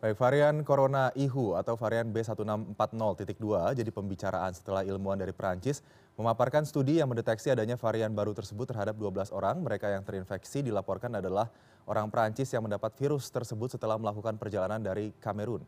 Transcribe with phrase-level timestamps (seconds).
[0.00, 4.56] baik varian corona ihu atau varian b seribu enam ratus empat puluh dua jadi pembicaraan
[4.56, 5.84] setelah ilmuwan dari perancis
[6.16, 9.60] memaparkan studi yang mendeteksi adanya varian baru tersebut terhadap dua belas orang.
[9.60, 11.52] Mereka yang terinfeksi dilaporkan adalah
[11.84, 15.64] orang perancis yang mendapat virus tersebut setelah melakukan perjalanan dari kamerun.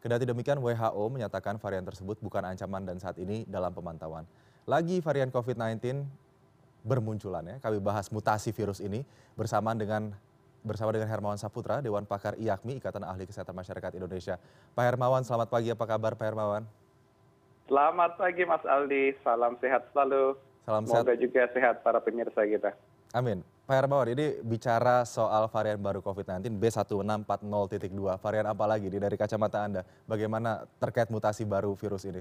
[0.00, 4.24] Kendati demikian who menyatakan varian tersebut bukan ancaman dan saat ini dalam pemantauan.
[4.64, 6.08] Lagi varian covid sembilan belas
[6.84, 7.56] bermunculan ya.
[7.60, 9.04] Kami bahas mutasi virus ini
[9.36, 10.12] bersama dengan
[10.64, 14.40] bersama dengan hermawan saputra dewan pakar iakmi ikatan ahli kesehatan masyarakat indonesia
[14.72, 16.64] pak hermawan selamat pagi apa kabar pak hermawan
[17.64, 20.36] Selamat pagi Mas Aldi, salam sehat selalu.
[20.68, 21.00] Salam sehat.
[21.00, 22.76] Semoga juga sehat para pemirsa kita.
[23.16, 23.40] Amin.
[23.64, 28.20] Pak Hermawan, ini bicara soal varian baru COVID-19 B1640.2.
[28.20, 29.80] Varian apa lagi ini dari kacamata Anda?
[30.04, 32.20] Bagaimana terkait mutasi baru virus ini?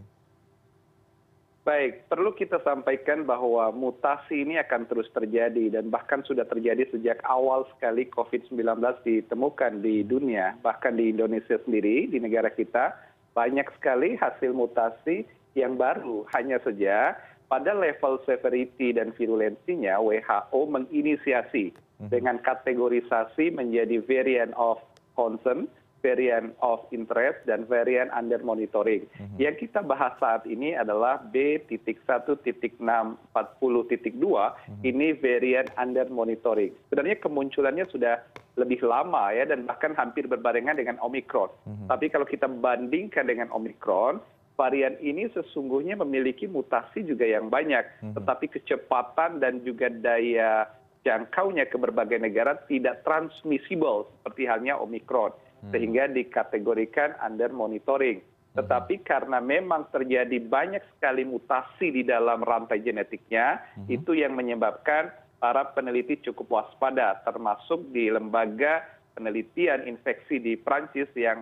[1.64, 7.24] Baik, perlu kita sampaikan bahwa mutasi ini akan terus terjadi dan bahkan sudah terjadi sejak
[7.24, 12.92] awal sekali COVID-19 ditemukan di dunia, bahkan di Indonesia sendiri, di negara kita,
[13.32, 15.24] banyak sekali hasil mutasi
[15.56, 16.28] yang baru.
[16.36, 17.16] Hanya saja
[17.48, 21.72] pada level severity dan virulensinya WHO menginisiasi
[22.12, 24.84] dengan kategorisasi menjadi variant of
[25.16, 25.72] concern
[26.04, 29.08] variant of interest dan variant under monitoring.
[29.40, 34.54] Yang kita bahas saat ini adalah B titik satu titik enam empat puluh titik dua.
[34.84, 36.76] Ini variant under monitoring.
[36.92, 38.20] Sebenarnya kemunculannya sudah
[38.60, 41.50] lebih lama ya dan bahkan hampir berbarengan dengan Omicron.
[41.88, 44.22] Tapi kalau kita bandingkan dengan Omicron,
[44.60, 50.70] varian ini sesungguhnya memiliki mutasi juga yang banyak, tetapi kecepatan dan juga daya
[51.04, 55.36] jangkaunya ke berbagai negara tidak transmissible seperti halnya Omicron
[55.72, 58.20] sehingga dikategorikan under monitoring.
[58.54, 63.58] Tetapi karena memang terjadi banyak sekali mutasi di dalam rantai genetiknya
[63.90, 65.10] itu yang menyebabkan
[65.42, 68.86] para peneliti cukup waspada termasuk di lembaga
[69.18, 71.42] penelitian infeksi di Prancis yang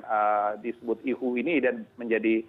[0.63, 2.47] disebut IHU ini dan menjadi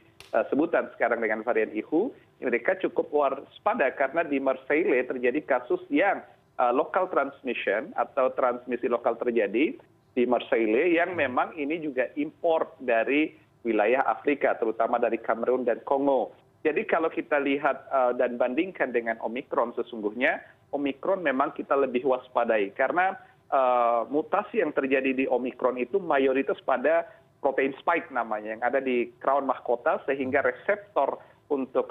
[0.49, 6.23] sebutan sekarang dengan varian IHU mereka cukup waspada karena di Marseille terjadi kasus yang
[6.71, 9.75] local transmission atau transmisi lokal terjadi
[10.13, 13.33] di Marseille yang memang ini juga import dari
[13.65, 16.37] wilayah Afrika terutama dari Kamerun dan Kongo.
[16.63, 17.91] Jadi kalau kita lihat
[18.21, 20.39] dan bandingkan dengan Omikron sesungguhnya
[20.71, 23.19] Omikron memang kita lebih waspadai karena
[24.09, 27.05] mutasi yang terjadi di Omikron itu mayoritas pada
[27.43, 31.19] protein spike namanya yang ada di crown mahkota sehingga reseptor
[31.51, 31.91] untuk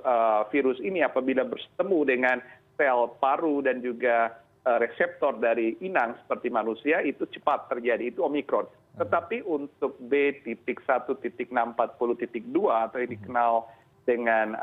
[0.49, 2.37] virus ini apabila bertemu dengan
[2.79, 9.41] sel paru dan juga reseptor dari inang seperti manusia itu cepat terjadi itu omikron tetapi
[9.47, 10.35] untuk b
[10.83, 11.17] satu
[11.49, 12.13] enam empat puluh
[12.51, 13.53] dua atau yang dikenal
[14.05, 14.53] dengan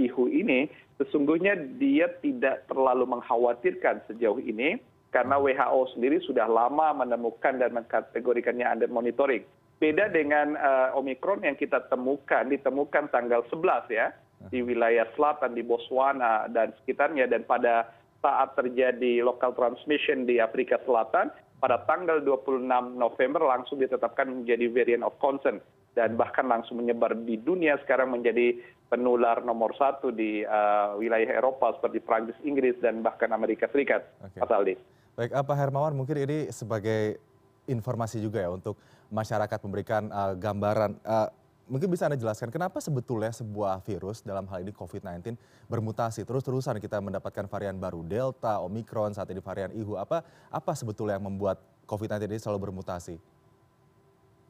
[0.00, 0.66] ihu ini
[0.98, 4.78] sesungguhnya dia tidak terlalu mengkhawatirkan sejauh ini
[5.14, 9.46] karena WHO sendiri sudah lama menemukan dan mengkategorikannya under monitoring.
[9.78, 10.58] Beda dengan
[10.98, 14.10] Omikron yang kita temukan, ditemukan tanggal 11 ya,
[14.50, 17.30] di wilayah selatan, di Botswana dan sekitarnya.
[17.30, 21.28] Dan pada saat terjadi local transmission di Afrika Selatan,
[21.60, 22.64] pada tanggal 26
[22.96, 25.60] November langsung ditetapkan menjadi variant of concern
[25.92, 28.56] dan bahkan langsung menyebar di dunia sekarang menjadi
[28.88, 34.08] penular nomor satu di uh, wilayah Eropa seperti Prancis, Inggris dan bahkan Amerika Serikat.
[34.24, 34.40] Okay.
[34.40, 34.74] Mas Aldi.
[35.14, 37.22] Baik, apa Hermawan mungkin ini sebagai
[37.70, 38.74] informasi juga ya untuk
[39.08, 41.28] masyarakat memberikan uh, gambaran uh,
[41.68, 46.20] mungkin bisa anda jelaskan kenapa sebetulnya sebuah virus dalam hal ini covid sembilan belas bermutasi?
[46.28, 51.16] Terus terusan kita mendapatkan varian baru delta omikron saat ini varian ihu apa apa sebetulnya
[51.16, 53.16] yang membuat covid sembilan belas ini selalu bermutasi?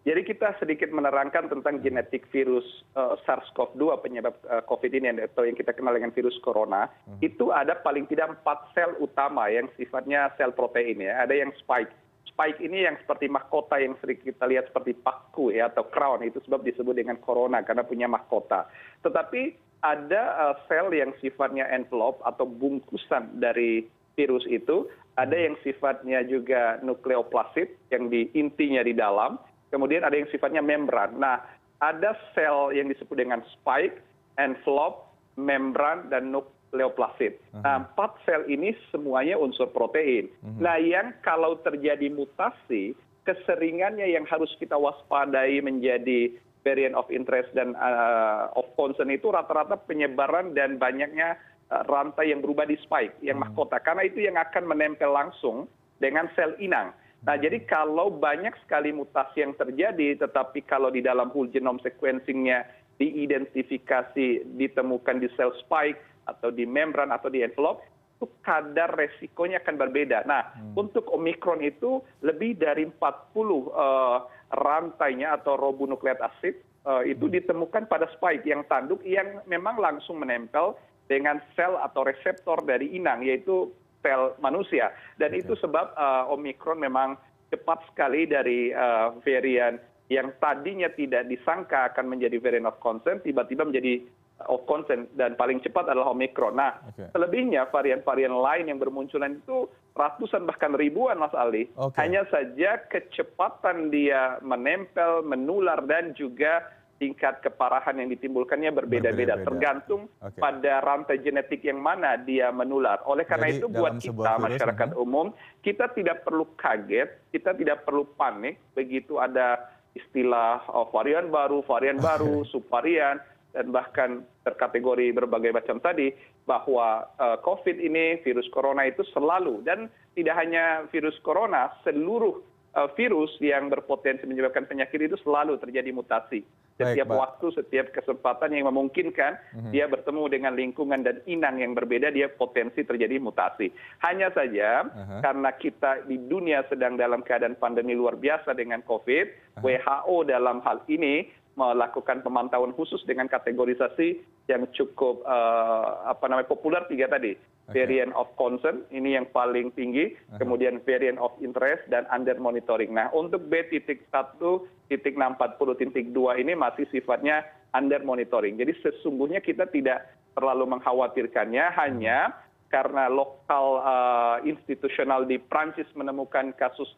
[0.05, 5.57] Jadi kita sedikit menerangkan tentang genetik virus uh, SARS-CoV-2 penyebab uh, COVID ini atau yang
[5.57, 7.25] kita kenal dengan virus corona, hmm.
[7.25, 11.25] itu ada paling tidak empat sel utama yang sifatnya sel protein ya.
[11.25, 15.69] Ada yang spike spike ini yang seperti mahkota yang sering kita lihat seperti paku ya
[15.71, 18.67] atau crown itu sebab disebut dengan corona karena punya mahkota.
[19.05, 19.55] Tetapi
[19.85, 23.85] ada uh, sel yang sifatnya envelope atau bungkusan dari
[24.17, 24.89] virus itu,
[25.21, 29.37] ada yang sifatnya juga nukleoplasid yang di intinya di dalam,
[29.69, 31.21] kemudian ada yang sifatnya membran.
[31.21, 31.45] Nah,
[31.85, 34.01] ada sel yang disebut dengan spike,
[34.41, 35.05] envelope,
[35.37, 37.39] membran dan nuk leoplasid.
[37.55, 40.29] Nah, empat sel ini semuanya unsur protein.
[40.59, 42.93] Nah, yang kalau terjadi mutasi,
[43.25, 46.35] keseringannya yang harus kita waspadai menjadi
[46.65, 51.37] variant of interest dan uh, of concern itu rata-rata penyebaran dan banyaknya
[51.69, 53.81] uh, rantai yang berubah di spike, yang mahkota.
[53.81, 55.69] Karena itu yang akan menempel langsung
[56.01, 56.93] dengan sel inang.
[57.25, 62.69] Nah, jadi kalau banyak sekali mutasi yang terjadi, tetapi kalau di dalam whole genome sequencingnya
[63.01, 67.85] diidentifikasi, ditemukan di sel spike, atau di membran atau di envelope
[68.15, 70.25] itu kadar resikonya akan berbeda.
[70.25, 70.79] Nah, hmm.
[70.79, 74.25] untuk Omikron itu lebih dari 40 uh,
[74.55, 76.57] rantainya atau robonukleat asid
[76.87, 77.35] uh, itu hmm.
[77.43, 83.21] ditemukan pada spike yang tanduk yang memang langsung menempel dengan sel atau reseptor dari inang
[83.21, 83.69] yaitu
[84.01, 84.95] sel manusia.
[85.21, 87.21] Dan itu sebab uh, Omikron memang
[87.53, 89.77] cepat sekali dari uh, varian
[90.13, 94.05] yang tadinya tidak disangka akan menjadi variant of concern tiba-tiba menjadi
[94.43, 96.59] of concern dan paling cepat adalah Omicron.
[96.59, 97.09] Nah, okay.
[97.15, 101.71] selebihnya varian-varian lain yang bermunculan itu ratusan bahkan ribuan Mas Ali.
[101.79, 101.99] Okay.
[102.03, 110.39] Hanya saja kecepatan dia menempel, menular dan juga tingkat keparahan yang ditimbulkannya berbeda-beda tergantung okay.
[110.39, 113.03] pada rantai genetik yang mana dia menular.
[113.07, 114.99] Oleh karena Jadi, itu buat kita masyarakat ini?
[114.99, 115.27] umum
[115.61, 121.99] kita tidak perlu kaget, kita tidak perlu panik begitu ada istilah oh, varian baru, varian
[121.99, 123.19] baru, subvarian
[123.55, 126.11] dan bahkan terkategori berbagai macam tadi
[126.45, 129.87] bahwa uh, COVID ini virus corona itu selalu dan
[130.19, 132.43] tidak hanya virus corona, seluruh
[132.75, 136.43] uh, virus yang berpotensi menyebabkan penyakit itu selalu terjadi mutasi.
[136.75, 139.71] Setiap Baik, waktu, setiap kesempatan yang memungkinkan mm-hmm.
[139.71, 143.71] dia bertemu dengan lingkungan dan inang yang berbeda, dia potensi terjadi mutasi.
[144.03, 145.23] Hanya saja uh-huh.
[145.23, 149.63] karena kita di dunia sedang dalam keadaan pandemi luar biasa dengan COVID, uh-huh.
[149.63, 154.21] WHO dalam hal ini melakukan pemantauan khusus dengan kategorisasi
[154.51, 157.39] yang cukup uh, apa namanya populer tiga tadi.
[157.65, 160.13] Variant of concern ini yang paling tinggi.
[160.37, 162.93] Kemudian variant of interest dan under monitoring.
[162.93, 167.41] Nah untuk b titik satu titik enam empat puluh titik dua ini masih sifatnya
[167.73, 168.61] under monitoring.
[168.61, 170.05] Jadi sesungguhnya kita tidak
[170.37, 172.37] terlalu mengkhawatirkannya hanya
[172.69, 176.91] karena lokal uh, institusional di Prancis menemukan kasus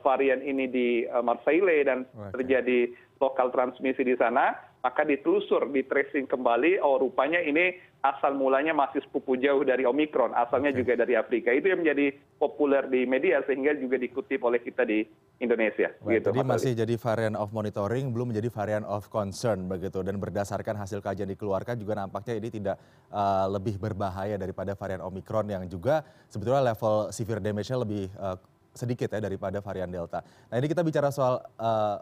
[0.00, 2.88] varian ini di uh, Marseille dan terjadi
[3.20, 9.02] lokal transmisi di sana maka ditelusur di tracing kembali oh rupanya ini asal mulanya masih
[9.02, 11.50] sepupu jauh dari omikron asalnya juga dari afrika.
[11.50, 15.02] Itu yang menjadi populer di media sehingga juga dikutip oleh kita di
[15.42, 15.90] indonesia.
[15.98, 19.98] Gitu, jadi masih jadi varian of monitoring belum menjadi varian of concern begitu.
[20.06, 22.76] Dan berdasarkan hasil kajian dikeluarkan juga nampaknya ini tidak
[23.10, 28.38] uh, lebih berbahaya daripada varian omikron yang juga sebetulnya level severe damage-nya lebih uh,
[28.78, 31.98] sedikit ya daripada varian delta nah ini kita bicara soal uh,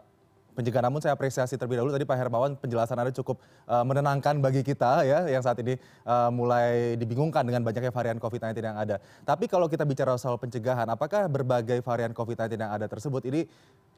[0.57, 0.89] pencegahan.
[0.89, 3.37] Namun saya apresiasi terlebih dahulu tadi Pak Hermawan penjelasan Anda cukup
[3.69, 5.77] uh, menenangkan bagi kita ya yang saat ini
[6.09, 8.97] uh, mulai dibingungkan dengan banyaknya varian COVID-19 yang ada.
[9.21, 13.45] Tapi kalau kita bicara soal pencegahan, apakah berbagai varian COVID-19 yang ada tersebut ini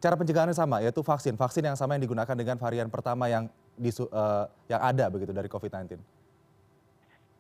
[0.04, 3.48] cara pencegahannya sama yaitu vaksin, vaksin yang sama yang digunakan dengan varian pertama yang
[3.80, 5.96] di, uh, yang ada begitu dari COVID-19?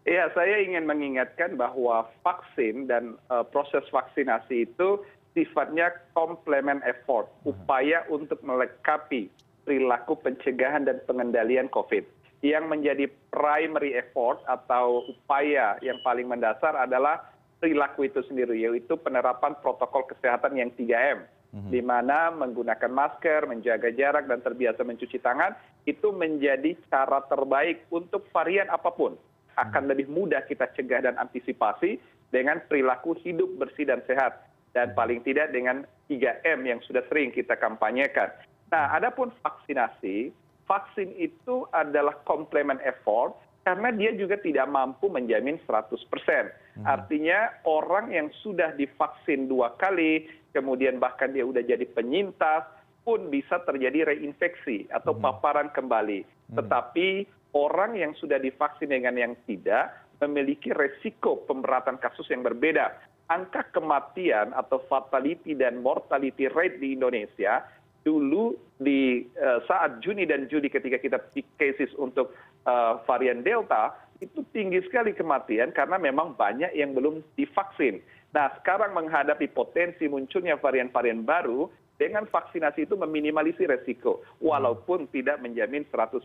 [0.08, 8.04] Iya, saya ingin mengingatkan bahwa vaksin dan uh, proses vaksinasi itu sifatnya komplement effort upaya
[8.10, 9.30] untuk melengkapi
[9.64, 12.06] perilaku pencegahan dan pengendalian covid
[12.40, 17.28] yang menjadi primary effort atau upaya yang paling mendasar adalah
[17.60, 21.70] perilaku itu sendiri yaitu penerapan protokol kesehatan yang 3M mhm.
[21.70, 25.54] di mana menggunakan masker, menjaga jarak dan terbiasa mencuci tangan
[25.84, 29.20] itu menjadi cara terbaik untuk varian apa pun
[29.60, 29.90] akan mhm.
[29.92, 32.00] lebih mudah kita cegah dan antisipasi
[32.32, 34.49] dengan perilaku hidup bersih dan sehat
[34.80, 38.32] dan paling tidak dengan 3M yang sudah sering kita kampanyekan.
[38.72, 40.32] Nah, adapun vaksinasi,
[40.64, 43.36] vaksin itu adalah komplement effort
[43.68, 46.00] karena dia juga tidak mampu menjamin 100%.
[46.00, 46.86] Hmm.
[46.88, 52.64] Artinya orang yang sudah divaksin dua kali, kemudian bahkan dia sudah jadi penyintas,
[53.04, 55.22] pun bisa terjadi reinfeksi atau hmm.
[55.22, 56.24] paparan kembali.
[56.24, 56.56] Hmm.
[56.64, 59.92] Tetapi orang yang sudah divaksin dengan yang tidak
[60.24, 62.92] memiliki resiko pemberatan kasus yang berbeda
[63.30, 67.62] angka kematian atau fatality dan mortality rate di indonesia
[68.02, 72.34] dulu di uh, saat Juni dan Juli ketika kita peak cases untuk
[72.66, 78.04] uh, varian Delta itu tinggi sekali kematian karena memang banyak yang belum divaksin.
[78.36, 85.84] Nah sekarang menghadapi potensi munculnya varian-varian baru dengan vaksinasi itu meminimalisir resiko walaupun tidak menjamin
[85.92, 86.24] 100%.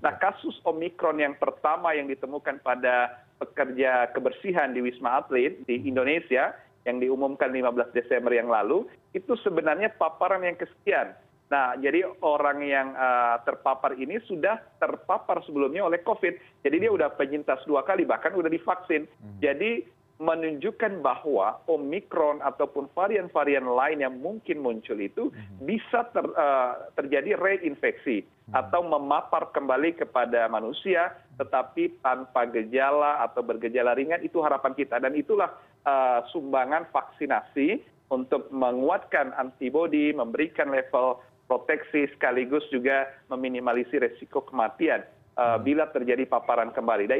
[0.00, 6.54] Nah kasus Omikron yang pertama yang ditemukan pada pekerja kebersihan di wisma atlet di indonesia
[6.84, 8.84] yang diumumkan 15 desember yang lalu
[9.16, 11.16] itu sebenarnya paparan yang kesekian
[11.52, 17.10] nah jadi orang yang uh, terpapar ini sudah terpapar sebelumnya oleh covid jadi dia sudah
[17.14, 19.38] penyintas dua kali bahkan sudah divaksin hmm.
[19.44, 19.84] jadi
[20.22, 25.66] menunjukkan bahwa omikron ataupun varian varian lain yang mungkin muncul itu mhm.
[25.66, 28.54] bisa ter, uh, terjadi reinfeksi mhm.
[28.54, 34.98] atau memapar kembali kepada manusia tetapi tanpa gejala atau bergejala ringan itu harapan kita.
[35.02, 35.50] Dan itulah
[35.86, 45.04] uh, sumbangan vaksinasi untuk menguatkan antibodi memberikan level proteksi sekaligus juga meminimalisir resiko kematian
[45.36, 47.10] uh, bila terjadi paparan kembali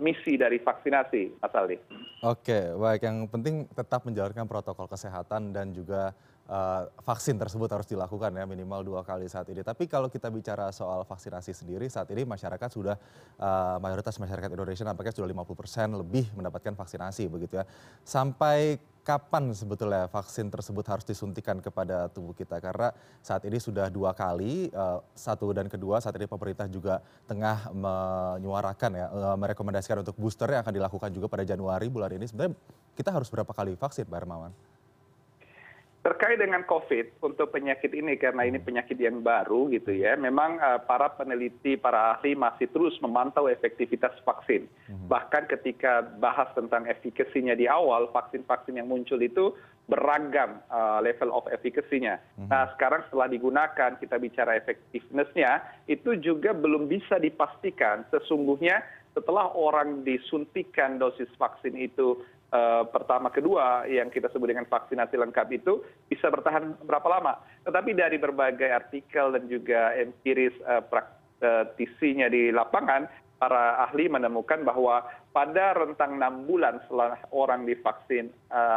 [0.00, 1.76] misi dari vaksinasi mas aldi.
[2.24, 3.04] Oke baik.
[3.04, 6.16] Yang penting tetap menjalankan protokol kesehatan dan juga
[7.04, 9.64] vaksin tersebut harus dilakukan ya minimal dua kali saat ini.
[9.64, 12.96] Tapi kalau kita bicara soal vaksinasi sendiri saat ini masyarakat sudah
[13.80, 17.64] mayoritas masyarakat indonesia nampaknya sudah lima puluh persen lebih mendapatkan vaksinasi begitu ya.
[18.04, 22.62] Sampai kapan sebetulnya vaksin tersebut harus disuntikan kepada tubuh kita?
[22.62, 24.70] Karena saat ini sudah dua kali
[25.14, 29.06] satu dan kedua saat ini pemerintah juga tengah menyuarakan ya
[29.36, 32.24] merekomendasikan untuk booster yang akan dilakukan juga pada januari bulan ini.
[32.30, 32.56] Sebenarnya
[32.94, 34.54] kita harus berapa kali vaksin pak hermawan
[36.02, 41.14] terkait dengan covid untuk penyakit ini karena ini penyakit yang baru gitu ya memang para
[41.14, 44.66] peneliti para ahli masih terus memantau efektivitas vaksin.
[45.06, 49.54] Bahkan ketika bahas tentang efikasinya di awal vaksin vaksin yang muncul itu
[49.86, 50.58] beragam
[51.06, 52.18] level of efekasinya.
[52.50, 58.82] Nah sekarang setelah digunakan kita bicara effectiveness-nya itu juga belum bisa dipastikan sesungguhnya
[59.14, 62.18] setelah orang disuntikan dosis vaksin itu
[62.92, 65.80] pertama kedua yang kita sebut dengan vaksinasi lengkap itu
[66.12, 67.40] bisa bertahan berapa lama.
[67.64, 70.52] Tetapi dari berbagai artikel dan juga empiris
[70.92, 73.08] praktisinya di lapangan
[73.40, 75.02] para ahli menemukan bahwa
[75.34, 78.30] pada rentang enam bulan setelah orang divaksin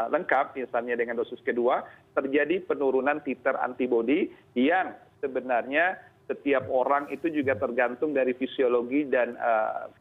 [0.09, 1.85] lengkap misalnya dengan dosis kedua
[2.17, 9.37] terjadi penurunan titer antibody yang sebenarnya setiap orang itu juga tergantung dari fisiologi dan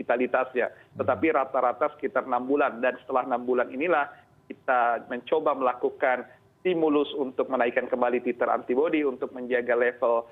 [0.00, 0.73] vitalitasnya.
[0.97, 2.81] Tetapi rata rata sekitar enam bulan.
[2.81, 4.09] Dan setelah enam bulan inilah
[4.49, 6.25] kita mencoba melakukan
[6.64, 10.25] stimulus untuk menaikkan kembali titer antibody untuk menjaga level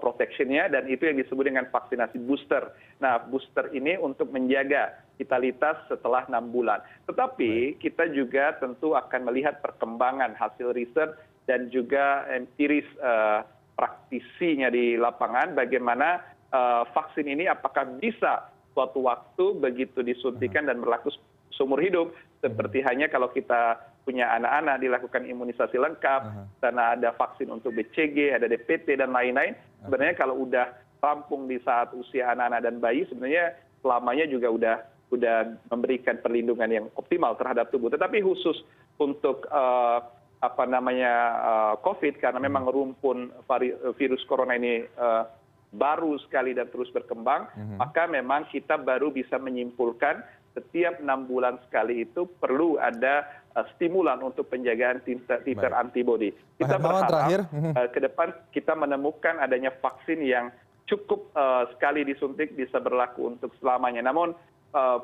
[0.00, 0.72] protectionnya.
[0.72, 2.72] Dan itu yang disebut dengan vaksinasi booster.
[3.04, 6.80] Nah booster ini untuk menjaga vitalitas setelah enam bulan.
[7.04, 11.12] Tetapi kita juga tentu akan melihat perkembangan hasil riset
[11.44, 12.88] dan juga empiris
[13.74, 16.22] praktisinya di lapangan bagaimana
[16.94, 21.10] vaksin ini apakah bisa suatu waktu begitu disuntikan dan berlaku
[21.54, 22.14] seumur hidup.
[22.38, 26.22] Seperti hanya kalau kita punya anak anak dilakukan imunisasi lengkap
[26.60, 31.56] karena ada vaksin untuk bcg ada dpt dan lain lain sebenarnya kalau udah rampung di
[31.64, 34.76] saat usia anak anak dan bayi sebenarnya selamanya juga udah
[35.12, 35.36] udah
[35.70, 37.92] memberikan perlindungan yang optimal terhadap tubuh.
[37.92, 38.60] Tetapi khusus
[38.98, 39.46] untuk
[40.44, 41.12] apa namanya
[41.80, 43.32] covid karena memang rumpun
[43.96, 44.84] virus corona ini
[45.74, 47.48] baru sekali dan terus berkembang
[47.80, 50.20] maka memang kita baru bisa menyimpulkan
[50.54, 53.26] setiap enam bulan sekali itu perlu ada
[53.74, 57.48] stimulan untuk penjagaan titer antibody kita berharap
[57.90, 60.52] ke depan kita menemukan adanya vaksin yang
[60.84, 61.32] cukup
[61.74, 64.04] sekali disuntik bisa berlaku untuk selamanya.
[64.04, 64.36] Namun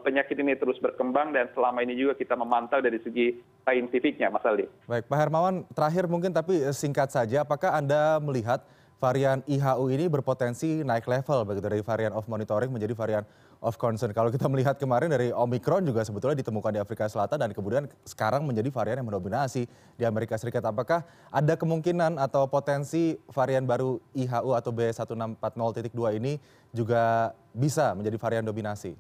[0.03, 4.67] penyakit ini terus berkembang dan selama ini juga kita memantau dari segi saintifiknya mas aldi.
[4.91, 8.67] Baik pak hermawan terakhir mungkin tapi singkat saja apakah anda melihat
[8.99, 13.25] varian ihu ini berpotensi naik level begitu dari varian of monitoring menjadi varian
[13.63, 14.11] of concern?
[14.11, 18.43] Kalau kita melihat kemarin dari omikron juga sebetulnya ditemukan di afrika selatan dan kemudian sekarang
[18.43, 20.67] menjadi varian yang mendominasi di amerika serikat.
[20.67, 25.95] Apakah ada kemungkinan atau potensi varian baru ihu atau b satu enam ratus empat puluh
[25.95, 26.43] dua ini
[26.75, 28.99] juga bisa menjadi varian dominasi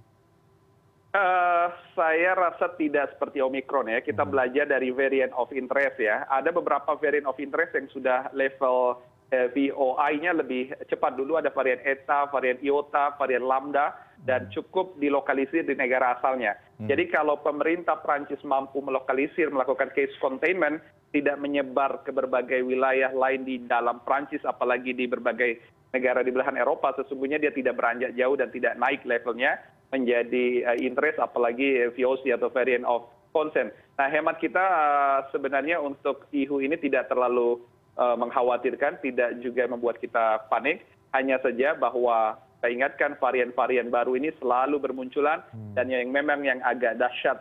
[1.99, 3.99] saya rasa tidak seperti omikron ya.
[3.99, 6.23] Kita belajar dari variant of interest ya.
[6.31, 11.15] Ada beberapa variant of interest yang sudah level voi nya lebih cepat.
[11.15, 13.95] Dulu ada varian eta varian iota varian lambda
[14.27, 16.59] dan cukup dilokalisir di negara asalnya.
[16.81, 20.81] Jadi kalau pemerintah perancis mampu melokalisir melakukan case containment
[21.13, 26.55] tidak menyebar ke berbagai wilayah lain di dalam perancis apalagi di berbagai negara di belahan
[26.55, 29.59] eropa sesungguhnya dia tidak beranjak jauh dan tidak naik levelnya
[29.91, 34.65] menjadi interest apalagi voc atau variant of concern nah hemat kita
[35.35, 37.59] sebenarnya untuk ihu ini tidak terlalu
[38.01, 40.85] mengkhawatirkan tidak juga membuat kita panik.
[41.11, 45.43] Hanya saja bahwa saya ingatkan varian varian baru ini selalu bermunculan
[45.75, 47.41] dan yang memang yang agak dahsyat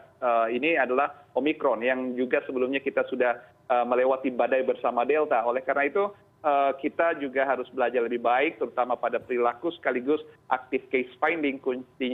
[0.49, 3.37] ini adalah omikron yang juga sebelumnya kita sudah
[3.85, 5.45] melewati badai bersama delta.
[5.45, 6.09] Oleh karena itu
[6.79, 11.59] kita juga harus belajar lebih baik terutama pada perilaku sekaligus active case finding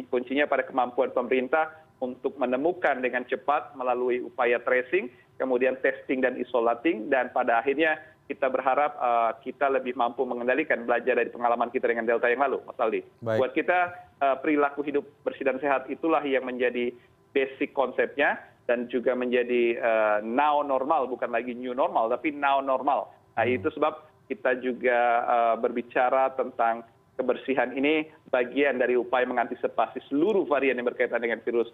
[0.09, 1.69] kuncinya pada kemampuan pemerintah
[2.01, 8.49] untuk menemukan dengan cepat melalui upaya tracing kemudian testing dan isolating dan pada akhirnya kita
[8.49, 8.97] berharap
[9.45, 13.05] kita lebih mampu mengendalikan belajar dari pengalaman kita dengan delta yang lalu mas aldi.
[13.21, 13.93] Buat kita
[14.41, 16.89] perilaku hidup bersih dan sehat itulah yang menjadi
[17.37, 19.77] basic konsepnya dan juga menjadi
[20.25, 23.13] now normal bukan lagi new normal tapi now normal.
[23.37, 24.99] Nah itu sebab kita juga
[25.61, 26.83] berbicara tentang
[27.15, 31.71] kebersihan ini bagian dari upaya mengantisipasi seluruh varian yang berkaitan dengan virus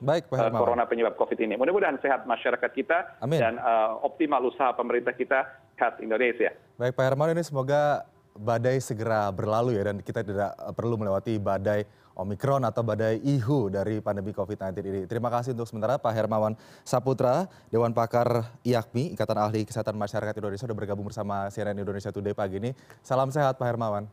[0.54, 1.58] corona penyebab covid ini.
[1.58, 3.58] Mudah mudahan sehat masyarakat kita dan
[4.06, 5.50] optimal usaha pemerintah kita
[5.82, 6.54] sehat indonesia.
[6.78, 8.06] Baik pak hermawan ini semoga
[8.38, 11.90] badai segera berlalu ya dan kita tidak perlu melewati badai
[12.20, 15.02] Omikron atau badai Ihu dari pandemi COVID-19 ini.
[15.08, 16.54] Terima kasih untuk sementara Pak Hermawan
[16.84, 22.36] Saputra, Dewan Pakar IAKMI, Ikatan Ahli Kesehatan Masyarakat Indonesia, sudah bergabung bersama CNN Indonesia Today
[22.36, 22.72] pagi ini.
[23.00, 24.06] Salam sehat Pak Hermawan.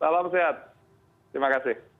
[0.00, 0.72] Salam sehat.
[1.30, 1.91] Terima kasih.